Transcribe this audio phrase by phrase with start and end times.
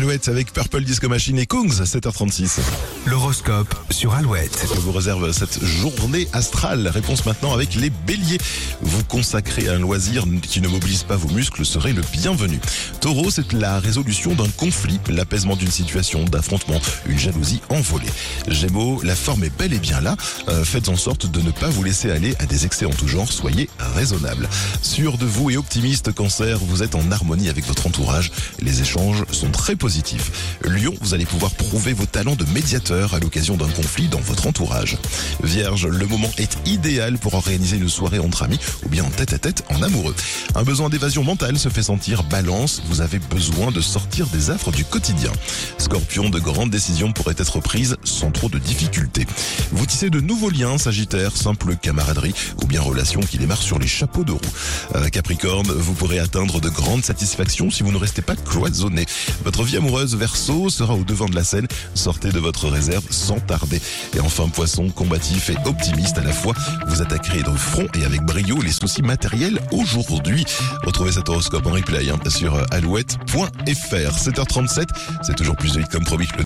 [0.00, 2.60] Alouette avec Purple Disco Machine et Kungs, 7h36.
[3.04, 4.66] L'horoscope sur Alouette.
[4.74, 6.88] Je vous réserve cette journée astrale.
[6.88, 8.38] Réponse maintenant avec les béliers.
[8.80, 12.58] Vous consacrer à un loisir qui ne mobilise pas vos muscles serait le bienvenu.
[13.02, 18.08] Taureau, c'est la résolution d'un conflit, l'apaisement d'une situation d'affrontement, une jalousie envolée.
[18.48, 20.16] Gémeaux, la forme est bel et bien là.
[20.48, 23.08] Euh, faites en sorte de ne pas vous laisser aller à des excès en tout
[23.08, 23.30] genre.
[23.30, 24.48] Soyez raisonnable.
[24.80, 28.32] Sûr de vous et optimiste, cancer, vous êtes en harmonie avec votre entourage.
[28.62, 29.89] Les échanges sont très positifs.
[30.64, 34.46] Lion, vous allez pouvoir prouver vos talents de médiateur à l'occasion d'un conflit dans votre
[34.46, 34.96] entourage.
[35.42, 39.32] Vierge, le moment est idéal pour organiser une soirée entre amis ou bien en tête
[39.32, 40.14] à tête en amoureux.
[40.54, 42.22] Un besoin d'évasion mentale se fait sentir.
[42.22, 45.32] Balance, vous avez besoin de sortir des affres du quotidien.
[45.78, 49.26] Scorpion, de grandes décisions pourraient être prises sans trop de difficultés.
[49.72, 53.88] Vous tissez de nouveaux liens, Sagittaire, simple camaraderie ou bien relation qui démarre sur les
[53.88, 55.08] chapeaux de roue.
[55.10, 59.06] Capricorne, vous pourrez atteindre de grandes satisfactions si vous ne restez pas cloisonné.
[59.76, 61.66] Amoureuse Verseau sera au devant de la scène.
[61.94, 63.80] Sortez de votre réserve sans tarder.
[64.14, 66.54] Et enfin, Poisson, combatif et optimiste à la fois,
[66.86, 70.44] vous attaquerez de front et avec brio les soucis matériels aujourd'hui.
[70.84, 73.34] Retrouvez cet horoscope en replay hein, sur alouette.fr.
[73.34, 74.86] 7h37,
[75.22, 76.30] c'est toujours plus vite comme promis.